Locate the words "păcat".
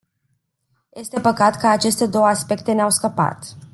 1.19-1.57